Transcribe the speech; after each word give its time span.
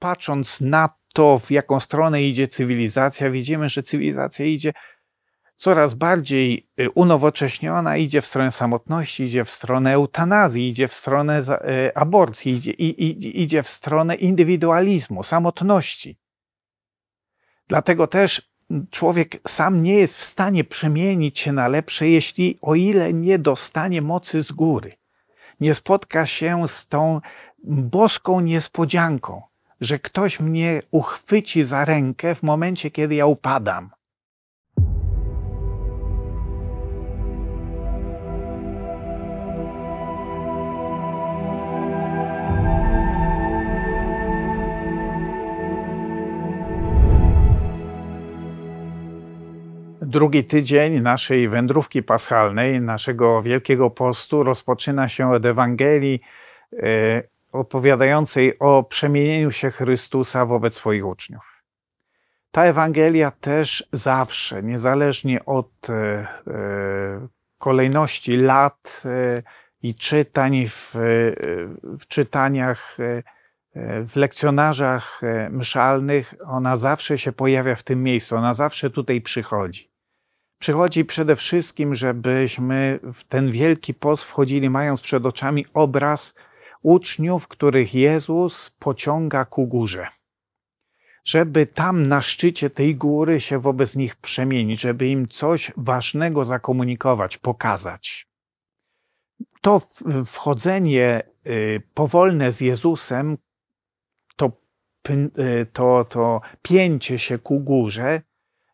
patrząc 0.00 0.60
na 0.60 0.88
to, 1.12 1.38
w 1.38 1.50
jaką 1.50 1.80
stronę 1.80 2.22
idzie 2.22 2.48
cywilizacja, 2.48 3.30
widzimy, 3.30 3.68
że 3.68 3.82
cywilizacja 3.82 4.46
idzie 4.46 4.72
coraz 5.56 5.94
bardziej 5.94 6.70
y, 6.80 6.90
unowocześniona, 6.90 7.96
idzie 7.96 8.20
w 8.20 8.26
stronę 8.26 8.50
samotności, 8.50 9.22
idzie 9.24 9.44
w 9.44 9.50
stronę 9.50 9.92
eutanazji, 9.92 10.68
idzie 10.68 10.88
w 10.88 10.94
stronę 10.94 11.40
y, 11.40 11.94
aborcji, 11.94 12.52
idzie, 12.52 12.72
idzie 12.72 13.62
w 13.62 13.68
stronę 13.68 14.14
indywidualizmu, 14.14 15.22
samotności. 15.22 16.18
Dlatego 17.68 18.06
też 18.06 18.50
człowiek 18.90 19.40
sam 19.48 19.82
nie 19.82 19.94
jest 19.94 20.16
w 20.16 20.24
stanie 20.24 20.64
przemienić 20.64 21.38
się 21.38 21.52
na 21.52 21.68
lepsze, 21.68 22.08
jeśli 22.08 22.58
o 22.62 22.74
ile 22.74 23.12
nie 23.12 23.38
dostanie 23.38 24.02
mocy 24.02 24.42
z 24.42 24.52
góry. 24.52 24.92
Nie 25.60 25.74
spotka 25.74 26.26
się 26.26 26.68
z 26.68 26.88
tą 26.88 27.20
boską 27.64 28.40
niespodzianką, 28.40 29.42
że 29.80 29.98
ktoś 29.98 30.40
mnie 30.40 30.80
uchwyci 30.90 31.64
za 31.64 31.84
rękę 31.84 32.34
w 32.34 32.42
momencie, 32.42 32.90
kiedy 32.90 33.14
ja 33.14 33.26
upadam. 33.26 33.90
Drugi 50.02 50.44
tydzień 50.44 51.00
naszej 51.00 51.48
wędrówki 51.48 52.02
paschalnej, 52.02 52.80
naszego 52.80 53.42
Wielkiego 53.42 53.90
Postu, 53.90 54.42
rozpoczyna 54.42 55.08
się 55.08 55.32
od 55.32 55.46
Ewangelii 55.46 56.20
e, 56.82 57.22
opowiadającej 57.52 58.58
o 58.58 58.82
przemienieniu 58.82 59.50
się 59.50 59.70
Chrystusa 59.70 60.46
wobec 60.46 60.74
swoich 60.74 61.06
uczniów. 61.06 61.62
Ta 62.50 62.64
Ewangelia 62.64 63.30
też 63.30 63.88
zawsze, 63.92 64.62
niezależnie 64.62 65.44
od 65.44 65.90
e, 65.90 65.94
e, 65.94 67.28
kolejności 67.58 68.36
lat 68.36 69.02
i 69.82 69.94
czytań 69.94 70.66
w, 70.68 70.92
w 71.98 72.06
czytaniach, 72.08 72.96
w 74.04 74.16
lekcjonarzach 74.16 75.20
mszalnych, 75.50 76.34
ona 76.46 76.76
zawsze 76.76 77.18
się 77.18 77.32
pojawia 77.32 77.74
w 77.74 77.82
tym 77.82 78.02
miejscu, 78.02 78.36
ona 78.36 78.54
zawsze 78.54 78.90
tutaj 78.90 79.20
przychodzi. 79.20 79.90
Przychodzi 80.58 81.04
przede 81.04 81.36
wszystkim, 81.36 81.94
żebyśmy 81.94 83.00
w 83.14 83.24
ten 83.24 83.50
wielki 83.50 83.94
post 83.94 84.24
wchodzili, 84.24 84.70
mając 84.70 85.00
przed 85.00 85.26
oczami 85.26 85.66
obraz 85.74 86.34
uczniów, 86.82 87.48
których 87.48 87.94
Jezus 87.94 88.70
pociąga 88.78 89.44
ku 89.44 89.66
górze. 89.66 90.06
Żeby 91.24 91.66
tam 91.66 92.06
na 92.06 92.22
szczycie 92.22 92.70
tej 92.70 92.96
góry 92.96 93.40
się 93.40 93.58
wobec 93.58 93.96
nich 93.96 94.16
przemienić, 94.16 94.80
żeby 94.80 95.08
im 95.08 95.28
coś 95.28 95.72
ważnego 95.76 96.44
zakomunikować, 96.44 97.38
pokazać. 97.38 98.28
To 99.60 99.80
wchodzenie 100.26 101.22
y, 101.46 101.82
powolne 101.94 102.52
z 102.52 102.60
Jezusem, 102.60 103.38
to, 104.36 104.52
y, 105.10 105.66
to, 105.72 106.04
to 106.04 106.40
pięcie 106.62 107.18
się 107.18 107.38
ku 107.38 107.60
górze, 107.60 108.22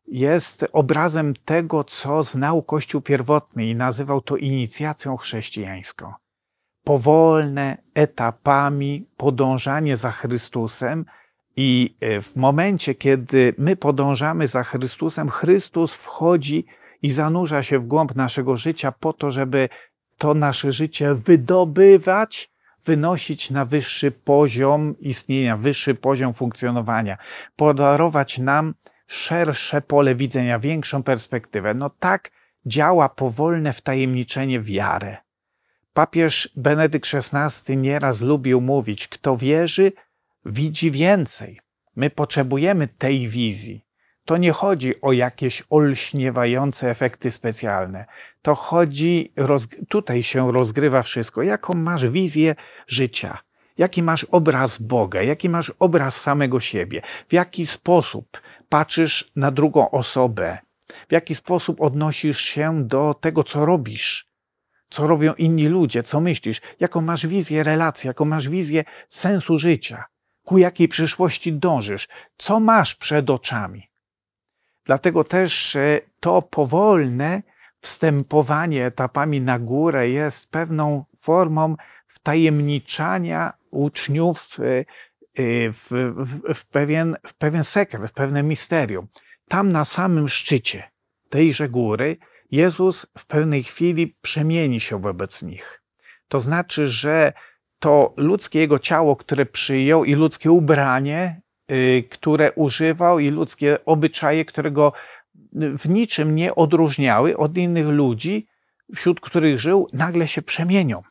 jest 0.07 0.67
obrazem 0.73 1.35
tego, 1.35 1.85
co 1.85 2.23
znał 2.23 2.63
Kościół 2.63 3.01
pierwotny 3.01 3.67
i 3.67 3.77
nazywał 3.77 4.21
to 4.21 4.37
inicjacją 4.37 5.17
chrześcijańską. 5.17 6.13
Powolne 6.87 7.77
etapami 7.95 9.07
podążanie 9.17 9.97
za 9.97 10.11
Chrystusem 10.11 11.05
i 11.57 11.97
e, 12.01 12.21
w 12.21 12.37
momencie, 12.37 12.95
kiedy 12.95 13.55
my 13.59 13.77
podążamy 13.77 14.49
za 14.49 14.63
Chrystusem, 14.63 15.31
Chrystus 15.31 15.95
wchodzi 15.95 16.67
i 17.03 17.11
zanurza 17.11 17.63
się 17.63 17.79
w 17.79 17.87
głąb 17.87 18.15
naszego 18.15 18.57
życia 18.57 18.93
po 18.93 19.13
to, 19.13 19.31
żeby 19.31 19.69
to 20.19 20.35
nasze 20.35 20.73
życie 20.73 21.15
wydobywać, 21.15 22.51
wynosić 22.85 23.51
na 23.51 23.65
wyższy 23.65 24.11
poziom 24.11 24.95
istnienia, 25.01 25.57
wyższy 25.57 25.95
poziom 25.95 26.35
funkcjonowania, 26.35 27.17
podarować 27.57 28.39
nam 28.39 28.75
szersze 29.07 29.83
pole 29.83 30.15
widzenia, 30.15 30.59
większą 30.59 31.03
perspektywę. 31.03 31.75
No 31.75 31.91
tak 31.91 32.31
działa 32.67 33.09
powolne 33.09 33.73
wtajemniczenie 33.73 34.61
wiary. 34.61 35.26
Papież 35.97 36.49
Benedykt 36.57 37.11
XVI 37.15 37.77
nieraz 37.77 38.21
lubił 38.21 38.61
mówić: 38.61 39.09
Kto 39.09 39.37
wierzy, 39.37 39.93
widzi 40.45 40.91
więcej. 40.91 41.61
My 41.97 42.11
potrzebujemy 42.11 42.89
tej 42.89 43.29
wizji. 43.29 43.85
To 44.25 44.37
nie 44.37 44.53
chodzi 44.53 45.01
o 45.01 45.13
jakieś 45.13 45.63
olśniewające 45.71 46.91
efekty 46.91 47.31
specjalne. 47.31 48.05
To 48.43 48.55
chodzi, 48.55 49.33
tutaj 49.89 50.23
się 50.23 50.53
rozgrywa 50.53 51.03
wszystko. 51.03 51.43
Jaką 51.43 51.75
masz 51.75 52.07
wizję 52.07 52.55
życia? 52.87 53.39
Jaki 53.79 54.03
masz 54.03 54.25
obraz 54.25 54.79
Boga? 54.79 55.23
Jaki 55.23 55.49
masz 55.49 55.73
obraz 55.79 56.21
samego 56.21 56.61
siebie? 56.61 57.03
W 57.29 57.33
jaki 57.33 57.67
sposób 57.67 58.41
patrzysz 58.69 59.33
na 59.37 59.51
drugą 59.51 59.91
osobę, 59.91 60.59
w 61.09 61.13
jaki 61.13 61.35
sposób 61.35 61.81
odnosisz 61.81 62.41
się 62.41 62.85
do 62.85 63.15
tego, 63.15 63.45
co 63.45 63.67
robisz, 63.67 64.26
co 64.89 65.07
robią 65.07 65.35
inni 65.35 65.69
ludzie, 65.69 66.03
co 66.03 66.21
myślisz, 66.21 66.61
jaką 66.81 67.01
masz 67.01 67.27
wizję 67.27 67.63
relacji, 67.63 68.09
jaką 68.09 68.25
masz 68.25 68.49
wizję 68.49 68.85
sensu 69.09 69.59
życia, 69.59 70.05
ku 70.45 70.59
jakiej 70.59 70.89
przyszłości 70.89 71.53
dążysz, 71.53 72.09
co 72.37 72.61
masz 72.61 72.95
przed 72.95 73.31
oczami. 73.31 73.91
Dlatego 74.85 75.25
też 75.25 75.77
e, 75.77 76.01
to 76.21 76.43
powolne 76.43 77.43
wstępowanie 77.81 78.87
etapami 78.87 79.41
na 79.41 79.59
górę 79.59 80.09
jest 80.09 80.51
pewną 80.51 81.05
formą 81.19 81.77
wtajemniczania 82.09 83.53
uczniów 83.71 84.59
e, 84.61 84.85
Y, 85.39 85.73
w, 85.73 85.91
w, 86.17 86.55
w, 86.55 86.67
pewien, 86.67 87.17
w 87.27 87.35
pewien 87.35 87.65
sekret, 87.65 88.11
w 88.11 88.13
pewne 88.13 88.43
misterium. 88.43 89.07
Tam 89.49 89.73
na 89.73 89.85
samym 89.85 90.29
szczycie 90.29 90.91
tejże 91.29 91.69
góry 91.69 92.17
Jezus 92.51 93.07
w 93.19 93.27
pewnej 93.27 93.63
chwili 93.63 94.17
przemieni 94.23 94.81
się 94.81 95.01
wobec 95.01 95.43
nich. 95.43 95.83
To 96.29 96.41
znaczy, 96.41 96.89
że 96.89 97.33
to 97.79 98.15
ludzkie 98.17 98.59
jego 98.59 98.79
ciało, 98.79 99.17
które 99.17 99.47
przyjął 99.47 100.05
i 100.05 100.15
ludzkie 100.15 100.51
ubranie, 100.51 101.41
y, 101.73 102.05
które 102.11 102.53
używał 102.53 103.19
i 103.19 103.31
ludzkie 103.31 103.85
obyczaje, 103.85 104.45
które 104.45 104.71
go 104.71 104.93
w 105.53 105.89
niczym 105.89 106.35
nie 106.35 106.55
odróżniały 106.55 107.37
od 107.37 107.59
innych 107.59 107.87
ludzi, 107.87 108.47
wśród 108.95 109.21
których 109.21 109.61
żył, 109.61 109.89
nagle 109.93 110.29
się 110.29 110.43
przemienią. 110.43 111.03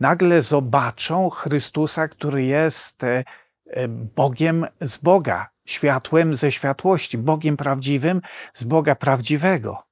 Nagle 0.00 0.42
zobaczą 0.42 1.30
Chrystusa, 1.30 2.08
który 2.08 2.44
jest 2.44 3.04
e, 3.04 3.24
E, 3.66 3.88
Bogiem 3.88 4.66
z 4.80 4.96
Boga, 4.96 5.48
światłem 5.64 6.34
ze 6.34 6.52
światłości, 6.52 7.18
Bogiem 7.18 7.56
prawdziwym 7.56 8.20
z 8.52 8.64
Boga 8.64 8.94
prawdziwego. 8.94 9.85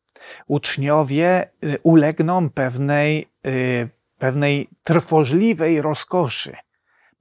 Uczniowie 0.47 1.27
e, 1.27 1.49
ulegną 1.83 2.51
pewnej, 2.51 3.29
e, 3.47 3.51
pewnej 4.19 4.69
trwożliwej 4.83 5.83
rozkoszy. 5.83 6.57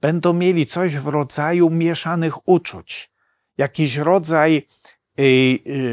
Będą 0.00 0.32
mieli 0.32 0.66
coś 0.66 0.96
w 0.96 1.06
rodzaju 1.08 1.70
mieszanych 1.70 2.48
uczuć, 2.48 3.10
jakiś 3.58 3.96
rodzaj 3.96 4.66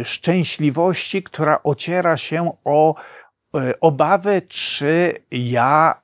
szczęśliwości, 0.04 1.24
która 1.24 1.64
ociera 1.64 2.18
się 2.18 2.52
o 2.64 2.96
obawę, 3.82 4.42
czy 4.42 5.14
ja 5.32 6.02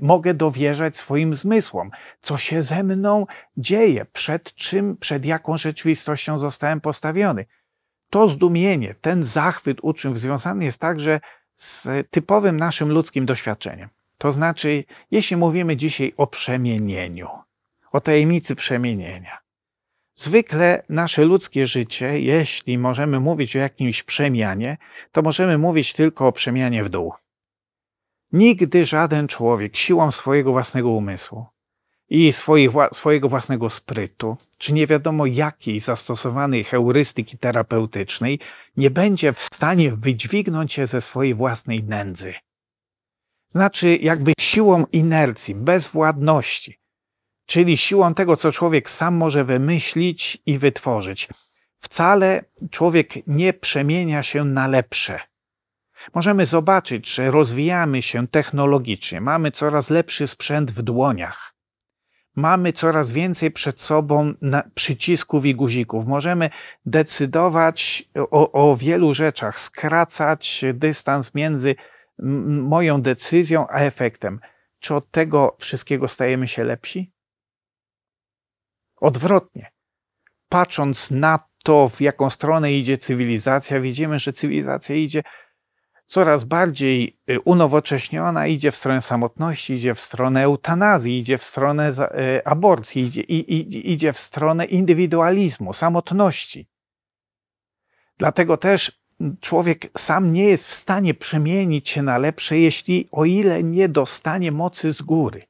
mogę 0.00 0.34
dowierzać 0.34 0.96
swoim 0.96 1.34
zmysłom, 1.34 1.90
co 2.20 2.38
się 2.38 2.62
ze 2.62 2.82
mną 2.82 3.26
dzieje, 3.56 4.04
przed 4.04 4.54
czym, 4.54 4.96
przed 4.96 5.26
jaką 5.26 5.56
rzeczywistością 5.56 6.38
zostałem 6.38 6.80
postawiony. 6.80 7.44
To 8.10 8.28
zdumienie, 8.28 8.94
ten 8.94 9.22
zachwyt 9.22 9.78
uczniów 9.82 10.18
związany 10.18 10.64
jest 10.64 10.80
także 10.80 11.20
z 11.56 11.88
typowym 12.10 12.56
naszym 12.56 12.92
ludzkim 12.92 13.26
doświadczeniem. 13.26 13.88
To 14.18 14.32
znaczy, 14.32 14.84
jeśli 15.10 15.36
mówimy 15.36 15.76
dzisiaj 15.76 16.14
o 16.16 16.26
przemienieniu, 16.26 17.28
o 17.92 18.00
tajemnicy 18.00 18.54
przemienienia, 18.54 19.38
zwykle 20.14 20.82
nasze 20.88 21.24
ludzkie 21.24 21.66
życie, 21.66 22.20
jeśli 22.20 22.78
możemy 22.78 23.20
mówić 23.20 23.56
o 23.56 23.58
jakimś 23.58 24.02
przemianie, 24.02 24.76
to 25.12 25.22
możemy 25.22 25.58
mówić 25.58 25.92
tylko 25.92 26.26
o 26.26 26.32
przemianie 26.32 26.84
w 26.84 26.88
dół. 26.88 27.12
Nigdy 28.32 28.86
żaden 28.86 29.28
człowiek 29.28 29.76
siłą 29.76 30.10
swojego 30.10 30.52
własnego 30.52 30.90
umysłu 30.90 31.46
i 32.10 32.32
swoich, 32.32 32.70
swojego 32.92 33.28
własnego 33.28 33.70
sprytu, 33.70 34.36
czy 34.58 34.72
nie 34.72 34.86
wiadomo 34.86 35.26
jakiej 35.26 35.80
zastosowanej 35.80 36.64
heurystyki 36.64 37.38
terapeutycznej, 37.38 38.38
nie 38.76 38.90
będzie 38.90 39.32
w 39.32 39.38
stanie 39.38 39.92
wydźwignąć 39.92 40.72
się 40.72 40.86
ze 40.86 41.00
swojej 41.00 41.34
własnej 41.34 41.84
nędzy. 41.84 42.34
Znaczy, 43.48 43.96
jakby 43.96 44.32
siłą 44.40 44.84
inercji, 44.92 45.54
bezwładności, 45.54 46.78
czyli 47.46 47.76
siłą 47.76 48.14
tego, 48.14 48.36
co 48.36 48.52
człowiek 48.52 48.90
sam 48.90 49.14
może 49.14 49.44
wymyślić 49.44 50.38
i 50.46 50.58
wytworzyć. 50.58 51.28
Wcale 51.76 52.44
człowiek 52.70 53.26
nie 53.26 53.52
przemienia 53.52 54.22
się 54.22 54.44
na 54.44 54.68
lepsze. 54.68 55.20
Możemy 56.14 56.46
zobaczyć, 56.46 57.14
że 57.14 57.30
rozwijamy 57.30 58.02
się 58.02 58.28
technologicznie, 58.28 59.20
mamy 59.20 59.50
coraz 59.50 59.90
lepszy 59.90 60.26
sprzęt 60.26 60.70
w 60.70 60.82
dłoniach. 60.82 61.57
Mamy 62.38 62.72
coraz 62.72 63.12
więcej 63.12 63.50
przed 63.50 63.80
sobą 63.80 64.34
przycisków 64.74 65.46
i 65.46 65.54
guzików. 65.54 66.06
Możemy 66.06 66.50
decydować 66.86 68.08
o, 68.30 68.52
o 68.52 68.76
wielu 68.76 69.14
rzeczach, 69.14 69.60
skracać 69.60 70.64
dystans 70.74 71.34
między 71.34 71.74
moją 72.62 73.02
decyzją 73.02 73.66
a 73.68 73.78
efektem. 73.78 74.40
Czy 74.78 74.94
od 74.94 75.10
tego 75.10 75.56
wszystkiego 75.58 76.08
stajemy 76.08 76.48
się 76.48 76.64
lepsi? 76.64 77.12
Odwrotnie. 78.96 79.70
Patrząc 80.48 81.10
na 81.10 81.38
to, 81.64 81.88
w 81.88 82.00
jaką 82.00 82.30
stronę 82.30 82.72
idzie 82.72 82.98
cywilizacja, 82.98 83.80
widzimy, 83.80 84.18
że 84.18 84.32
cywilizacja 84.32 84.94
idzie 84.94 85.22
coraz 86.08 86.44
bardziej 86.44 87.20
y, 87.30 87.40
unowocześniona, 87.40 88.46
idzie 88.46 88.70
w 88.70 88.76
stronę 88.76 89.00
samotności, 89.00 89.72
idzie 89.72 89.94
w 89.94 90.00
stronę 90.00 90.42
eutanazji, 90.42 91.18
idzie 91.18 91.38
w 91.38 91.44
stronę 91.44 91.90
y, 91.90 92.44
aborcji, 92.44 93.02
idzie, 93.02 93.20
idzie 93.20 94.12
w 94.12 94.18
stronę 94.18 94.64
indywidualizmu, 94.64 95.72
samotności. 95.72 96.68
Dlatego 98.18 98.56
też 98.56 99.00
człowiek 99.40 99.98
sam 99.98 100.32
nie 100.32 100.44
jest 100.44 100.66
w 100.66 100.74
stanie 100.74 101.14
przemienić 101.14 101.88
się 101.88 102.02
na 102.02 102.18
lepsze, 102.18 102.58
jeśli 102.58 103.08
o 103.12 103.24
ile 103.24 103.62
nie 103.62 103.88
dostanie 103.88 104.52
mocy 104.52 104.92
z 104.92 105.02
góry. 105.02 105.42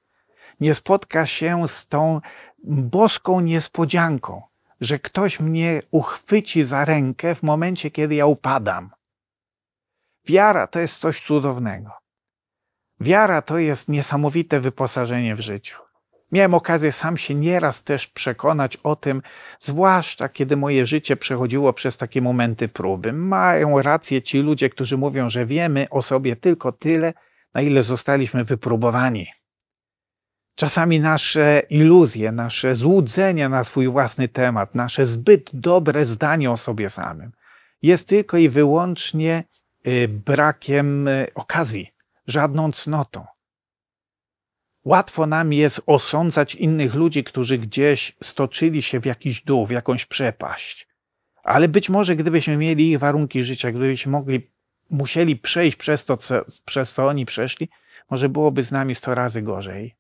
Nie 0.61 0.75
spotka 0.75 1.27
się 1.27 1.69
z 1.69 1.89
tą 1.89 2.21
boską 2.65 3.41
niespodzianką, 3.41 4.43
że 4.81 4.99
ktoś 4.99 5.41
mnie 5.41 5.83
uchwyci 5.91 6.65
za 6.65 6.85
rękę 6.85 7.35
w 7.35 7.43
momencie, 7.43 7.91
kiedy 7.91 8.15
ja 8.15 8.27
upadam. 8.27 8.98
Wiara 10.29 10.67
to 10.67 10.81
jest 10.81 10.99
coś 10.99 11.21
cudownego. 11.21 11.91
Wiara 13.01 13.43
to 13.43 13.59
jest 13.59 13.89
niesamowite 13.89 14.61
wyposażenie 14.61 15.35
w 15.35 15.41
życiu. 15.41 15.79
Miałem 16.33 16.55
okazję 16.55 16.93
sam 16.93 17.17
się 17.17 17.35
nieraz 17.35 17.85
też 17.85 18.07
przekonać 18.07 18.77
o 18.77 18.97
tym, 18.97 19.23
zwłaszcza 19.59 20.29
kiedy 20.29 20.57
moje 20.57 20.87
życie 20.87 21.17
przechodziło 21.17 21.73
przez 21.73 21.97
takie 21.97 22.23
momenty 22.23 22.69
próby. 22.69 23.13
Mają 23.13 23.83
rację 23.83 24.23
ci 24.23 24.39
ludzie, 24.39 24.71
którzy 24.71 24.99
mówią, 24.99 25.31
że 25.31 25.47
wiemy 25.47 25.87
o 25.91 26.03
sobie 26.03 26.37
tylko 26.37 26.73
tyle, 26.73 27.13
na 27.55 27.63
ile 27.63 27.83
zostaliśmy 27.83 28.45
wypróbowani. 28.45 29.27
Czasami 30.55 31.01
nasze 31.01 31.63
iluzje, 31.71 32.33
nasze 32.33 32.77
złudzenia 32.77 33.49
na 33.49 33.65
swój 33.65 33.89
własny 33.89 34.29
temat, 34.29 34.75
nasze 34.75 35.07
zbyt 35.07 35.51
dobre 35.53 36.05
zdanie 36.05 36.51
o 36.51 36.57
sobie 36.57 36.91
samym 36.91 37.33
jest 37.83 38.09
tylko 38.09 38.37
i 38.37 38.49
wyłącznie 38.49 39.45
brakiem 40.09 41.09
y, 41.09 41.27
okazji, 41.35 41.93
żadną 42.27 42.73
cnotą. 42.73 43.27
Łatwo 44.85 45.27
nam 45.27 45.53
jest 45.53 45.83
osądzać 45.87 46.55
innych 46.55 46.95
ludzi, 46.95 47.25
którzy 47.25 47.59
gdzieś 47.59 48.17
stoczyli 48.23 48.83
się 48.83 49.01
w 49.01 49.07
jakiś 49.07 49.43
dół, 49.43 49.67
w 49.67 49.71
jakąś 49.71 50.07
przepaść. 50.07 50.89
Ale 51.43 51.69
być 51.69 51.89
może 51.89 52.17
gdybyśmy 52.17 52.57
mieli 52.57 52.91
ich 52.91 52.99
warunki 52.99 53.45
życia, 53.45 53.71
gdybyśmy 53.71 54.13
mogli, 54.13 54.51
musieli 54.91 55.37
przejść 55.37 55.77
przez 55.77 56.05
to, 56.05 56.17
co, 56.17 56.45
przez 56.65 56.93
co 56.93 57.07
oni 57.07 57.27
przeszli, 57.27 57.69
może 58.11 58.29
byłoby 58.29 58.63
z 58.63 58.73
nami 58.73 58.95
sto 58.95 59.15
razy 59.15 59.43
gorzej. 59.43 59.97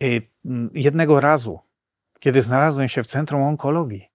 I 0.00 0.30
jednego 0.74 1.20
razu, 1.20 1.60
kiedy 2.20 2.42
znalazłem 2.42 2.88
się 2.88 3.02
w 3.02 3.06
centrum 3.06 3.42
onkologii, 3.42 4.10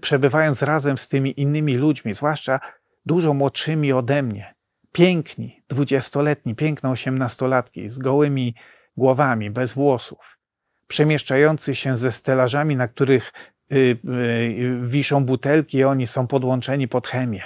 przebywając 0.00 0.62
razem 0.62 0.98
z 0.98 1.08
tymi 1.08 1.40
innymi 1.40 1.74
ludźmi, 1.74 2.14
zwłaszcza 2.14 2.60
dużo 3.06 3.34
młodszymi 3.34 3.92
ode 3.92 4.22
mnie, 4.22 4.54
piękni, 4.92 5.62
dwudziestoletni, 5.68 6.54
piękne 6.54 6.90
osiemnastolatki 6.90 7.88
z 7.88 7.98
gołymi 7.98 8.54
głowami, 8.96 9.50
bez 9.50 9.72
włosów, 9.72 10.38
przemieszczający 10.86 11.74
się 11.74 11.96
ze 11.96 12.12
stelażami, 12.12 12.76
na 12.76 12.88
których 12.88 13.32
y, 13.72 13.76
y, 13.76 14.80
wiszą 14.82 15.24
butelki, 15.24 15.78
i 15.78 15.84
oni 15.84 16.06
są 16.06 16.26
podłączeni 16.26 16.88
pod 16.88 17.08
chemię. 17.08 17.42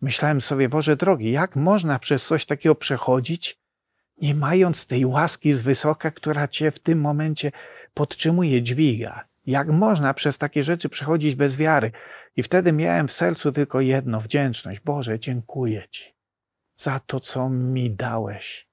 Myślałem 0.00 0.40
sobie, 0.40 0.68
Boże 0.68 0.96
drogi, 0.96 1.32
jak 1.32 1.56
można 1.56 1.98
przez 1.98 2.26
coś 2.26 2.46
takiego 2.46 2.74
przechodzić, 2.74 3.58
nie 4.20 4.34
mając 4.34 4.86
tej 4.86 5.06
łaski 5.06 5.52
z 5.52 5.60
wysoka, 5.60 6.10
która 6.10 6.48
cię 6.48 6.70
w 6.70 6.78
tym 6.78 7.00
momencie 7.00 7.52
podtrzymuje, 7.94 8.62
dźwiga? 8.62 9.31
Jak 9.46 9.68
można 9.68 10.14
przez 10.14 10.38
takie 10.38 10.62
rzeczy 10.62 10.88
przechodzić 10.88 11.34
bez 11.34 11.56
wiary? 11.56 11.92
I 12.36 12.42
wtedy 12.42 12.72
miałem 12.72 13.08
w 13.08 13.12
sercu 13.12 13.52
tylko 13.52 13.80
jedno 13.80 14.20
wdzięczność. 14.20 14.80
Boże, 14.80 15.20
dziękuję 15.20 15.88
Ci 15.90 16.14
za 16.76 17.00
to, 17.00 17.20
co 17.20 17.48
mi 17.48 17.90
dałeś. 17.90 18.68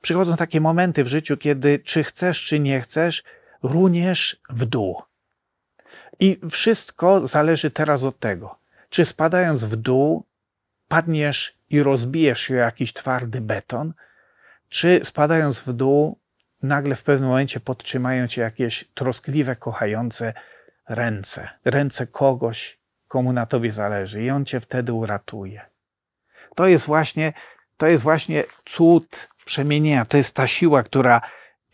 Przychodzą 0.00 0.36
takie 0.36 0.60
momenty 0.60 1.04
w 1.04 1.08
życiu, 1.08 1.36
kiedy 1.36 1.78
czy 1.78 2.04
chcesz, 2.04 2.44
czy 2.44 2.60
nie 2.60 2.80
chcesz, 2.80 3.22
runiesz 3.62 4.40
w 4.50 4.64
dół. 4.64 5.02
I 6.20 6.40
wszystko 6.50 7.26
zależy 7.26 7.70
teraz 7.70 8.04
od 8.04 8.18
tego, 8.18 8.58
czy 8.90 9.04
spadając 9.04 9.64
w 9.64 9.76
dół, 9.76 10.26
padniesz 10.88 11.58
i 11.70 11.82
rozbijesz 11.82 12.40
się 12.40 12.54
o 12.54 12.58
jakiś 12.58 12.92
twardy 12.92 13.40
beton, 13.40 13.94
czy 14.68 15.00
spadając 15.04 15.60
w 15.60 15.72
dół, 15.72 16.18
nagle 16.62 16.96
w 16.96 17.02
pewnym 17.02 17.28
momencie 17.28 17.60
podtrzymają 17.60 18.28
cię 18.28 18.42
jakieś 18.42 18.84
troskliwe, 18.94 19.56
kochające 19.56 20.32
ręce, 20.88 21.48
ręce 21.64 22.06
kogoś, 22.06 22.78
komu 23.08 23.32
na 23.32 23.46
tobie 23.46 23.72
zależy, 23.72 24.22
i 24.22 24.30
on 24.30 24.44
cię 24.44 24.60
wtedy 24.60 24.92
uratuje. 24.92 25.60
To 26.54 26.66
jest 26.66 26.86
właśnie, 26.86 27.32
to 27.76 27.86
jest 27.86 28.02
właśnie 28.02 28.44
cud 28.64 29.28
przemienienia. 29.44 30.04
To 30.04 30.16
jest 30.16 30.36
ta 30.36 30.46
siła, 30.46 30.82
która 30.82 31.20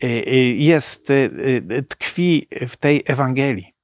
y, 0.03 0.07
y, 0.07 0.33
jest, 0.57 1.09
y, 1.09 1.83
tkwi 1.89 2.47
w 2.67 2.77
tej 2.77 3.03
Ewangelii. 3.05 3.75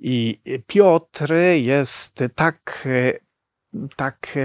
I 0.00 0.40
Piotr 0.66 1.32
jest 1.54 2.24
tak, 2.34 2.88
tak 3.96 4.38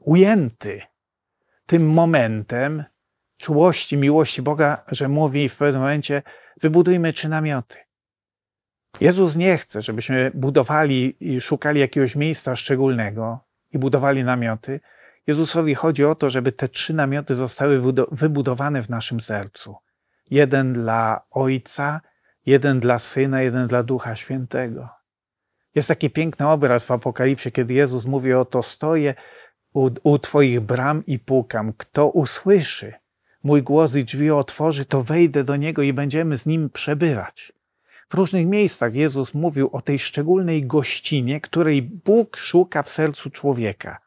ujęty 0.00 0.82
tym 1.66 1.90
momentem 1.90 2.84
czułości, 3.40 3.96
miłości 3.96 4.42
Boga, 4.42 4.84
że 4.88 5.08
mówi 5.08 5.48
w 5.48 5.56
pewnym 5.56 5.82
momencie: 5.82 6.22
wybudujmy 6.60 7.12
trzy 7.12 7.28
namioty. 7.28 7.78
Jezus 9.00 9.36
nie 9.36 9.58
chce, 9.58 9.82
żebyśmy 9.82 10.30
budowali 10.34 11.16
i 11.20 11.40
szukali 11.40 11.80
jakiegoś 11.80 12.16
miejsca 12.16 12.56
szczególnego, 12.56 13.40
i 13.72 13.78
budowali 13.78 14.24
namioty. 14.24 14.80
Jezusowi 15.26 15.74
chodzi 15.74 16.04
o 16.04 16.14
to, 16.14 16.30
żeby 16.30 16.52
te 16.52 16.68
trzy 16.68 16.94
namioty 16.94 17.34
zostały 17.34 17.82
wybudowane 18.12 18.82
w 18.82 18.90
naszym 18.90 19.20
sercu. 19.20 19.76
Jeden 20.30 20.72
dla 20.72 21.22
Ojca, 21.30 22.00
jeden 22.46 22.80
dla 22.80 22.98
Syna, 22.98 23.42
jeden 23.42 23.66
dla 23.66 23.82
Ducha 23.82 24.16
Świętego. 24.16 24.88
Jest 25.74 25.88
taki 25.88 26.10
piękny 26.10 26.48
obraz 26.48 26.84
w 26.84 26.90
Apokalipsie, 26.90 27.52
kiedy 27.52 27.74
Jezus 27.74 28.06
mówi 28.06 28.34
o 28.34 28.44
to: 28.44 28.62
Stoję 28.62 29.14
u, 29.72 29.90
u 30.02 30.18
Twoich 30.18 30.60
bram 30.60 31.06
i 31.06 31.18
pukam. 31.18 31.72
Kto 31.72 32.08
usłyszy 32.08 32.94
mój 33.44 33.62
głos 33.62 33.96
i 33.96 34.04
drzwi 34.04 34.30
otworzy, 34.30 34.84
to 34.84 35.02
wejdę 35.02 35.44
do 35.44 35.56
niego 35.56 35.82
i 35.82 35.92
będziemy 35.92 36.38
z 36.38 36.46
nim 36.46 36.70
przebywać. 36.70 37.52
W 38.08 38.14
różnych 38.14 38.46
miejscach 38.46 38.94
Jezus 38.94 39.34
mówił 39.34 39.70
o 39.72 39.80
tej 39.80 39.98
szczególnej 39.98 40.66
gościnie, 40.66 41.40
której 41.40 41.82
Bóg 41.82 42.36
szuka 42.36 42.82
w 42.82 42.90
sercu 42.90 43.30
człowieka. 43.30 43.98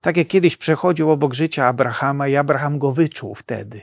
Tak 0.00 0.16
jak 0.16 0.26
kiedyś 0.26 0.56
przechodził 0.56 1.10
obok 1.10 1.34
życia 1.34 1.66
Abrahama 1.66 2.28
i 2.28 2.36
Abraham 2.36 2.78
go 2.78 2.92
wyczuł 2.92 3.34
wtedy. 3.34 3.80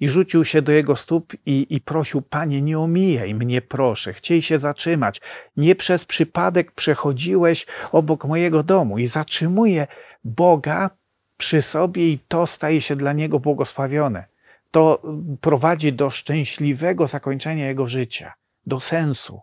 I 0.00 0.08
rzucił 0.08 0.44
się 0.44 0.62
do 0.62 0.72
jego 0.72 0.96
stóp 0.96 1.32
i, 1.46 1.66
i 1.70 1.80
prosił, 1.80 2.22
Panie, 2.22 2.62
nie 2.62 2.78
omijaj 2.78 3.34
mnie, 3.34 3.62
proszę, 3.62 4.12
chciej 4.12 4.42
się 4.42 4.58
zatrzymać. 4.58 5.20
Nie 5.56 5.74
przez 5.74 6.04
przypadek 6.04 6.72
przechodziłeś 6.72 7.66
obok 7.92 8.24
mojego 8.24 8.62
domu. 8.62 8.98
I 8.98 9.06
zatrzymuje 9.06 9.86
Boga 10.24 10.90
przy 11.36 11.62
sobie 11.62 12.08
i 12.08 12.18
to 12.28 12.46
staje 12.46 12.80
się 12.80 12.96
dla 12.96 13.12
niego 13.12 13.40
błogosławione. 13.40 14.35
To 14.76 15.02
prowadzi 15.40 15.92
do 15.92 16.10
szczęśliwego 16.10 17.06
zakończenia 17.06 17.66
jego 17.66 17.86
życia 17.86 18.32
do 18.66 18.80
sensu. 18.80 19.40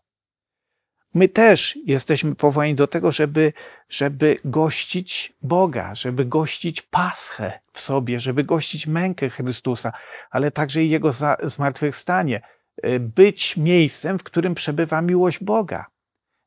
My 1.13 1.27
też 1.27 1.79
jesteśmy 1.85 2.35
powołani 2.35 2.75
do 2.75 2.87
tego, 2.87 3.11
żeby, 3.11 3.53
żeby 3.89 4.35
gościć 4.45 5.33
Boga, 5.41 5.95
żeby 5.95 6.25
gościć 6.25 6.81
Paschę 6.81 7.59
w 7.71 7.79
sobie, 7.79 8.19
żeby 8.19 8.43
gościć 8.43 8.87
mękę 8.87 9.29
Chrystusa, 9.29 9.91
ale 10.31 10.51
także 10.51 10.83
i 10.83 10.89
Jego 10.89 11.09
zmartwychwstanie. 11.43 12.41
Y, 12.85 12.99
być 12.99 13.57
miejscem, 13.57 14.19
w 14.19 14.23
którym 14.23 14.55
przebywa 14.55 15.01
miłość 15.01 15.43
Boga. 15.43 15.85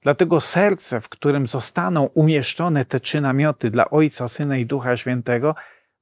Dlatego 0.02 0.40
serce, 0.40 1.00
w 1.00 1.09
którym 1.09 1.47
zostaną 1.47 2.05
umieszczone 2.05 2.85
te 2.85 3.00
trzy 3.00 3.21
namioty 3.21 3.71
dla 3.71 3.90
Ojca, 3.90 4.28
Syna 4.28 4.57
i 4.57 4.66
Ducha 4.66 4.97
Świętego, 4.97 5.55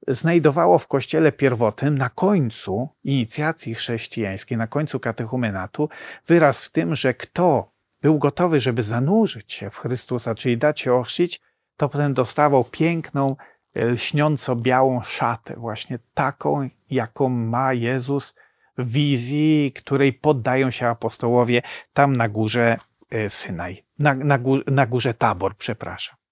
znajdowało 0.08 0.78
w 0.78 0.88
kościele 0.88 1.32
pierwotnym 1.32 1.98
na 1.98 2.08
końcu 2.08 2.88
inicjacji 3.04 3.74
chrześcijańskiej, 3.74 4.58
na 4.58 4.66
końcu 4.66 5.00
katechumenatu, 5.00 5.88
wyraz 6.26 6.64
w 6.64 6.70
tym, 6.70 6.94
że 6.94 7.14
kto 7.14 7.72
był 8.02 8.18
gotowy, 8.18 8.60
żeby 8.60 8.82
zanurzyć 8.82 9.52
się 9.52 9.70
w 9.70 9.76
Chrystusa, 9.76 10.34
czyli 10.34 10.58
dać 10.58 10.80
się 10.80 10.94
ochrzcić, 10.94 11.40
to 11.76 11.88
potem 11.88 12.14
dostawał 12.14 12.64
piękną, 12.64 13.36
lśniąco 13.74 14.56
białą 14.56 15.02
szatę, 15.02 15.54
właśnie 15.56 15.98
taką, 16.14 16.68
jaką 16.90 17.28
ma 17.28 17.72
Jezus 17.72 18.34
w 18.78 18.92
wizji, 18.92 19.72
której 19.72 20.12
poddają 20.12 20.70
się 20.70 20.88
apostołowie 20.88 21.62
tam 21.92 22.16
na 22.16 22.28
górze 22.28 22.76
e, 23.10 23.28
Synaj, 23.28 23.84
na, 23.98 24.14
na, 24.14 24.38
na 24.66 24.86
górze 24.86 25.14
Tabor, 25.14 25.56
przepraszam. 25.56 26.23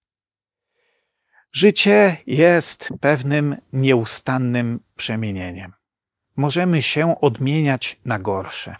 Życie 1.52 2.16
jest 2.26 2.88
pewnym 3.00 3.56
nieustannym 3.72 4.80
przemienieniem. 4.96 5.72
Możemy 6.36 6.82
się 6.82 7.20
odmieniać 7.20 8.00
na 8.04 8.18
gorsze, 8.18 8.76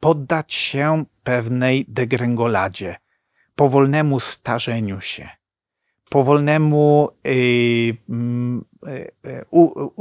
poddać 0.00 0.54
się 0.54 1.04
pewnej 1.22 1.84
degrengoladzie, 1.88 2.96
powolnemu 3.54 4.20
starzeniu 4.20 5.00
się, 5.00 5.28
powolnemu 6.10 7.08
y, 7.26 7.30
y, 7.30 7.96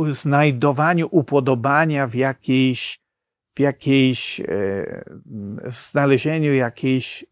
y, 0.08 0.13
znajdowaniu 0.13 1.08
upodobania 1.12 2.08
w 2.08 2.15
jakiejś, 2.15 3.00
w 3.55 3.60
jakiejś, 3.60 4.41
znalezieniu 5.65 6.53
jakiejś 6.53 7.25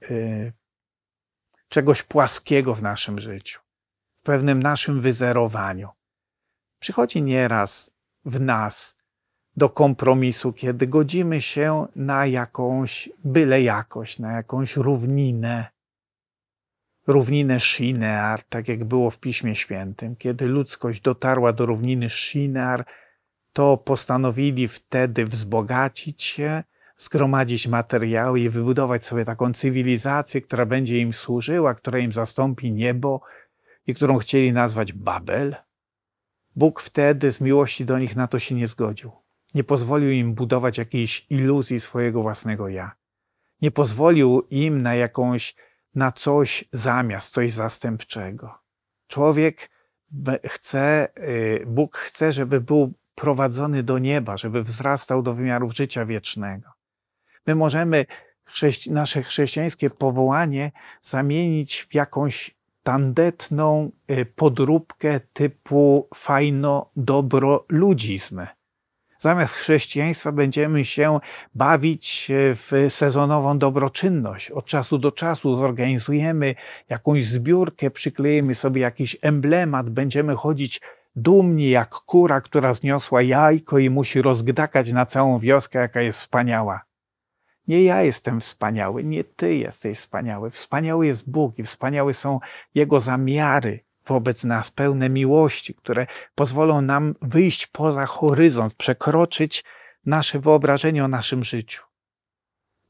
czegoś 1.70 2.04
płaskiego 2.04 2.76
w 2.76 2.84
naszym 2.84 3.20
życiu, 3.20 3.60
w 4.22 4.24
pewnym 4.24 4.64
naszym 4.64 5.02
wyzerowaniu. 5.02 5.90
Przychodzi 6.80 7.22
nieraz 7.22 7.94
w 8.26 8.42
nas 8.42 8.98
do 9.58 9.70
kompromisu, 9.70 10.54
kiedy 10.54 10.88
godzimy 10.88 11.42
się 11.42 11.88
na 11.96 12.26
jakąś 12.26 13.10
byle 13.24 13.62
jakość, 13.62 14.20
na 14.20 14.32
jakąś 14.32 14.76
równinę, 14.76 15.66
równinę 17.08 17.60
Shinear, 17.60 18.44
tak 18.44 18.68
jak 18.70 18.84
było 18.84 19.10
w 19.10 19.20
Piśmie 19.20 19.56
Świętym. 19.56 20.16
Kiedy 20.16 20.46
ludzkość 20.46 21.02
dotarła 21.02 21.54
do 21.54 21.66
równiny 21.66 22.10
Shinear, 22.10 22.86
to 23.54 23.78
postanowili 23.78 24.68
wtedy 24.68 25.26
wzbogacić 25.26 26.24
się, 26.24 26.64
zgromadzić 26.98 27.68
materiały 27.68 28.40
i 28.40 28.50
wybudować 28.50 29.06
sobie 29.06 29.26
taką 29.26 29.54
cywilizację, 29.54 30.42
która 30.42 30.66
będzie 30.66 31.00
im 31.00 31.14
służyła, 31.14 31.76
która 31.76 32.00
im 32.00 32.14
zastąpi 32.14 32.72
niebo 32.72 33.22
i 33.88 33.94
którą 33.94 34.18
chcieli 34.18 34.54
nazwać 34.54 34.94
Babel. 34.94 35.56
Bóg 36.56 36.82
wtedy 36.82 37.32
z 37.32 37.42
miłości 37.42 37.86
do 37.86 38.00
nich 38.00 38.16
na 38.16 38.28
to 38.28 38.40
się 38.40 38.56
nie 38.56 38.68
zgodził. 38.68 39.12
Nie 39.54 39.64
pozwolił 39.64 40.12
im 40.12 40.34
budować 40.34 40.78
jakiejś 40.78 41.26
iluzji 41.30 41.80
swojego 41.80 42.22
własnego 42.22 42.68
ja. 42.68 42.92
Nie 43.62 43.72
pozwolił 43.72 44.48
im 44.50 44.82
na 44.82 44.96
jakąś 44.96 45.56
na 45.96 46.12
coś 46.12 46.66
zamiast, 46.74 47.34
coś 47.34 47.54
zastępczego. 47.54 48.60
Człowiek 49.08 49.70
chce, 50.46 51.08
y, 51.18 51.64
Bóg 51.68 51.98
chce, 51.98 52.34
żeby 52.34 52.62
był 52.62 52.94
prowadzony 53.16 53.84
do 53.84 54.00
nieba, 54.00 54.38
żeby 54.38 54.64
wzrastał 54.64 55.22
do 55.22 55.34
wymiarów 55.34 55.76
życia 55.76 56.06
wiecznego. 56.06 56.70
My 57.48 57.56
możemy 57.56 58.06
chrześci 58.44 58.92
nasze 58.92 59.22
chrześcijańskie 59.22 59.90
powołanie 59.90 60.72
zamienić 61.02 61.88
w 61.90 61.96
jakąś 61.96 62.61
tandetną 62.84 63.92
y, 64.12 64.26
podróbkę 64.26 65.20
typu 65.34 66.08
fajno-dobro-ludzizm 66.16 68.46
Zamiast 69.22 69.56
chrześcijaństwa 69.56 70.32
będziemy 70.32 70.86
się 70.86 71.20
bawić 71.56 72.32
w 72.32 72.86
sezonową 72.90 73.58
dobroczynność. 73.58 74.52
Od 74.52 74.66
czasu 74.66 74.98
do 74.98 75.12
czasu 75.12 75.56
zorganizujemy 75.56 76.56
jakąś 76.90 77.26
zbiórkę, 77.26 77.92
przyklejemy 77.92 78.56
sobie 78.56 78.82
jakiś 78.82 79.18
emblemat, 79.22 79.90
będziemy 79.90 80.36
chodzić 80.36 80.82
dumni 81.16 81.70
jak 81.70 81.90
kura, 81.90 82.42
która 82.42 82.74
zniosła 82.74 83.22
jajko 83.22 83.80
i 83.80 83.90
musi 83.90 84.22
rozgdakać 84.22 84.92
na 84.92 85.06
całą 85.06 85.40
wioskę, 85.40 85.80
jaka 85.80 86.02
jest 86.02 86.20
wspaniała. 86.20 86.82
Nie 87.72 87.84
ja 87.84 88.02
jestem 88.02 88.40
wspaniały, 88.40 89.04
nie 89.04 89.24
ty 89.24 89.56
jesteś 89.56 89.98
wspaniały. 89.98 90.50
Wspaniały 90.50 91.08
jest 91.08 91.32
Bóg 91.32 91.60
i 91.60 91.64
wspaniałe 91.64 92.14
są 92.14 92.40
Jego 92.76 93.00
zamiary 93.00 93.80
wobec 94.08 94.44
nas, 94.44 94.72
pełne 94.72 95.10
miłości, 95.10 95.76
które 95.76 96.08
pozwolą 96.36 96.82
nam 96.82 97.16
wyjść 97.22 97.68
poza 97.68 98.06
horyzont, 98.06 98.74
przekroczyć 98.74 99.64
nasze 100.06 100.40
wyobrażenie 100.40 101.06
o 101.06 101.08
naszym 101.08 101.44
życiu. 101.44 101.84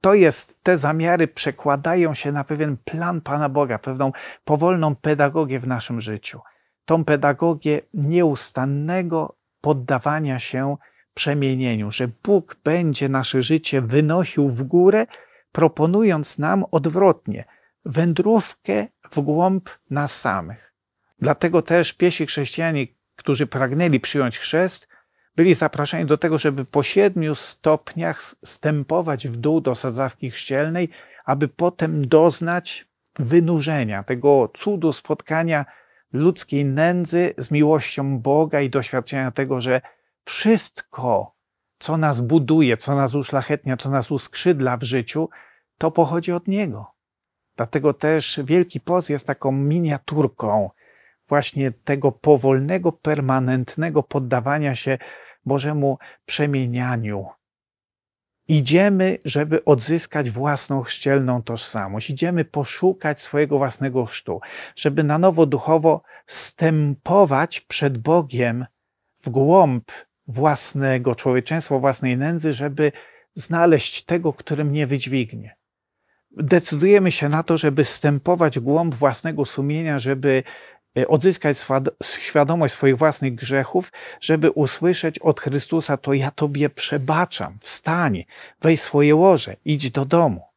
To 0.01 0.13
jest, 0.13 0.63
te 0.63 0.77
zamiary 0.77 1.27
przekładają 1.27 2.13
się 2.13 2.31
na 2.31 2.43
pewien 2.43 2.77
plan 2.77 3.21
Pana 3.21 3.49
Boga, 3.49 3.79
pewną 3.79 4.11
powolną 4.43 4.95
pedagogię 4.95 5.59
w 5.59 5.67
naszym 5.67 6.01
życiu. 6.01 6.39
Tą 6.85 7.05
pedagogię 7.05 7.81
nieustannego 7.93 9.35
poddawania 9.61 10.39
się 10.39 10.77
przemienieniu, 11.13 11.91
że 11.91 12.07
Bóg 12.23 12.57
będzie 12.63 13.09
nasze 13.09 13.41
życie 13.41 13.81
wynosił 13.81 14.49
w 14.49 14.63
górę, 14.63 15.07
proponując 15.51 16.39
nam 16.39 16.65
odwrotnie 16.71 17.45
wędrówkę 17.85 18.87
w 19.11 19.19
głąb 19.19 19.69
nas 19.89 20.19
samych. 20.19 20.73
Dlatego 21.19 21.61
też 21.61 21.93
piesi 21.93 22.25
chrześcijanie, 22.25 22.87
którzy 23.15 23.47
pragnęli 23.47 23.99
przyjąć 23.99 24.37
chrzest, 24.37 24.87
byli 25.35 25.53
zapraszani 25.53 26.05
do 26.05 26.17
tego, 26.17 26.37
żeby 26.37 26.65
po 26.65 26.83
siedmiu 26.83 27.35
stopniach 27.35 28.35
stępować 28.45 29.27
w 29.27 29.37
dół 29.37 29.61
do 29.61 29.75
sadzawki 29.75 30.31
chrzcielnej, 30.31 30.89
aby 31.25 31.47
potem 31.47 32.07
doznać 32.07 32.87
wynurzenia, 33.19 34.03
tego 34.03 34.51
cudu 34.53 34.93
spotkania 34.93 35.65
ludzkiej 36.13 36.65
nędzy 36.65 37.33
z 37.37 37.51
miłością 37.51 38.19
Boga 38.19 38.61
i 38.61 38.69
doświadczenia 38.69 39.31
tego, 39.31 39.61
że 39.61 39.81
wszystko, 40.25 41.35
co 41.79 41.97
nas 41.97 42.21
buduje, 42.21 42.77
co 42.77 42.95
nas 42.95 43.13
uszlachetnia, 43.13 43.77
co 43.77 43.89
nas 43.89 44.11
uskrzydla 44.11 44.77
w 44.77 44.83
życiu, 44.83 45.29
to 45.77 45.91
pochodzi 45.91 46.31
od 46.31 46.47
Niego. 46.47 46.91
Dlatego 47.55 47.93
też 47.93 48.39
Wielki 48.43 48.79
Post 48.79 49.09
jest 49.09 49.27
taką 49.27 49.51
miniaturką 49.51 50.69
właśnie 51.27 51.71
tego 51.71 52.11
powolnego, 52.11 52.91
permanentnego 52.91 54.03
poddawania 54.03 54.75
się 54.75 54.97
Bożemu 55.45 55.97
przemienianiu. 56.25 57.25
Idziemy, 58.47 59.17
żeby 59.25 59.65
odzyskać 59.65 60.29
własną 60.29 60.81
chrzcielną 60.81 61.43
tożsamość. 61.43 62.09
Idziemy 62.09 62.45
poszukać 62.45 63.21
swojego 63.21 63.57
własnego 63.57 64.05
chrztu, 64.05 64.39
żeby 64.75 65.03
na 65.03 65.17
nowo 65.17 65.45
duchowo 65.45 66.01
stępować 66.25 67.61
przed 67.61 67.97
Bogiem 67.97 68.65
w 69.21 69.29
głąb 69.29 69.91
własnego 70.31 71.15
człowieczeństwa, 71.15 71.79
własnej 71.79 72.17
nędzy, 72.17 72.53
żeby 72.53 72.91
znaleźć 73.35 74.05
tego, 74.05 74.33
który 74.33 74.65
mnie 74.65 74.87
wydźwignie. 74.87 75.55
Decydujemy 76.37 77.11
się 77.11 77.29
na 77.29 77.43
to, 77.43 77.57
żeby 77.57 77.85
stępować 77.85 78.59
głąb 78.59 78.95
własnego 78.95 79.45
sumienia, 79.45 79.99
żeby 79.99 80.43
E, 80.97 81.07
odzyskać 81.07 81.57
świadomość 82.03 82.73
swoich 82.73 82.97
własnych 82.97 83.35
grzechów, 83.35 83.91
żeby 84.21 84.51
usłyszeć 84.51 85.19
od 85.19 85.39
Chrystusa, 85.39 85.97
to 85.97 86.13
ja 86.13 86.31
Tobie 86.31 86.69
przebaczam, 86.69 87.57
wstań, 87.61 88.25
weź 88.61 88.81
swoje 88.81 89.15
łoże, 89.15 89.55
idź 89.65 89.91
do 89.91 90.05
domu. 90.05 90.50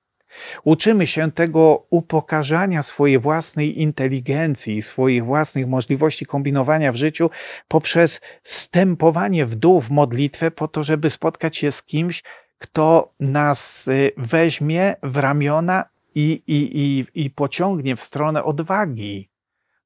Uczymy 0.65 1.07
się 1.07 1.33
tego 1.33 1.87
upokarzania 1.91 2.83
swojej 2.83 3.19
własnej 3.19 3.83
inteligencji, 3.83 4.83
swoich 4.83 5.25
własnych 5.25 5.67
możliwości 5.69 6.27
kombinowania 6.27 6.93
w 6.93 6.97
życiu 6.97 7.31
poprzez 7.69 8.21
stępowanie 8.43 9.47
w 9.47 9.55
dół 9.55 9.81
w 9.81 9.91
modlitwę 9.91 10.51
po 10.51 10.69
to, 10.69 10.85
żeby 10.85 11.11
spotkać 11.11 11.57
się 11.57 11.71
z 11.71 11.83
kimś, 11.83 12.23
kto 12.59 13.13
nas 13.21 13.89
y, 13.89 14.13
weźmie 14.17 14.95
w 15.03 15.17
ramiona 15.17 15.85
i, 16.15 16.43
i, 16.47 16.71
i, 16.75 17.25
i 17.25 17.31
pociągnie 17.31 17.97
w 17.97 18.03
stronę 18.03 18.45
odwagi 18.45 19.29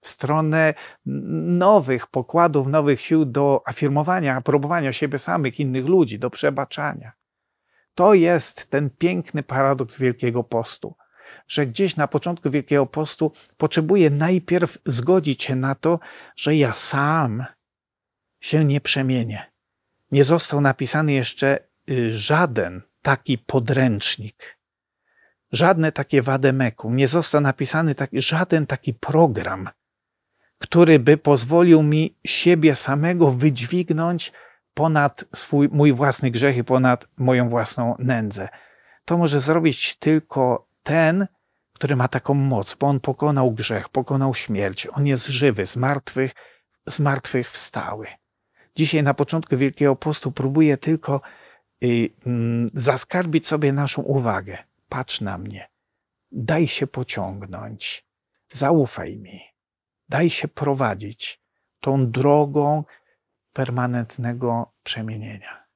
w 0.01 0.09
stronę 0.09 0.75
nowych 1.47 2.07
pokładów, 2.07 2.67
nowych 2.69 3.01
sił 3.01 3.25
do 3.25 3.63
afirmowania, 3.67 4.37
aprobowania 4.37 4.93
siebie 4.93 5.19
samych, 5.19 5.61
innych 5.61 5.87
ludzi, 5.87 6.19
do 6.19 6.31
przebaczania. 6.31 7.13
To 7.99 8.15
jest 8.15 8.71
ten 8.71 8.91
piękny 8.91 9.43
paradoks 9.43 9.99
Wielkiego 9.99 10.45
Postu, 10.45 10.95
że 11.49 11.67
gdzieś 11.67 11.97
na 11.97 12.09
początku 12.09 12.51
Wielkiego 12.51 12.87
Postu 12.87 13.33
potrzebuję 13.57 14.11
najpierw 14.11 14.79
zgodzić 14.87 15.43
się 15.43 15.57
na 15.57 15.75
to, 15.75 15.99
że 16.37 16.57
ja 16.57 16.73
sam 16.73 17.45
się 18.41 18.65
nie 18.65 18.81
przemienię. 18.81 19.53
Nie 20.11 20.25
został 20.25 20.61
napisany 20.61 21.13
jeszcze 21.13 21.59
y, 21.91 22.19
żaden 22.19 22.83
taki 23.03 23.39
podręcznik, 23.39 24.59
żadne 25.53 25.93
takie 25.93 26.23
wademekum, 26.23 26.97
nie 26.97 27.09
został 27.09 27.41
napisany 27.41 27.95
taki, 27.95 28.23
żaden 28.23 28.67
taki 28.67 28.95
program, 28.95 29.69
który 30.59 30.99
by 30.99 31.17
pozwolił 31.17 31.83
mi 31.83 32.17
siebie 32.25 32.75
samego 32.75 33.31
wydźwignąć 33.31 34.33
ponad 34.79 35.25
swój, 35.35 35.69
mój 35.73 35.93
własny 35.93 36.31
grzech 36.31 36.57
i 36.57 36.65
ponad 36.65 37.09
moją 37.17 37.49
własną 37.49 37.95
nędzę. 37.99 38.49
To 39.05 39.19
może 39.19 39.41
zrobić 39.41 39.97
tylko 39.97 40.69
ten, 40.83 41.27
który 41.73 41.97
ma 41.97 42.09
taką 42.09 42.35
moc, 42.35 42.75
bo 42.75 42.87
on 42.87 43.01
pokonał 43.01 43.53
grzech, 43.53 43.89
pokonał 43.89 44.35
śmierć. 44.35 44.87
On 44.87 45.07
jest 45.07 45.27
żywy, 45.27 45.67
z 45.67 45.77
martwych, 45.77 46.35
z 46.89 47.01
martwych 47.01 47.51
wstały. 47.51 48.07
Dzisiaj 48.77 49.03
na 49.03 49.15
początku 49.15 49.57
Wielkiego 49.57 49.97
Postu 49.97 50.33
próbuję 50.33 50.77
tylko 50.77 51.21
y, 51.85 52.11
mm, 52.27 52.69
zaskarbić 52.75 53.47
sobie 53.47 53.73
naszą 53.73 54.03
uwagę. 54.03 54.59
Patrz 54.89 55.21
na 55.21 55.39
mnie. 55.39 55.69
Daj 56.33 56.69
się 56.69 56.87
pociągnąć. 56.87 58.07
Zaufaj 58.53 59.17
mi. 59.17 59.41
Daj 60.09 60.31
się 60.31 60.49
prowadzić 60.49 61.41
tą 61.81 62.11
drogą 62.11 62.85
permanentnego 63.53 64.73
przemienienia. 64.83 65.68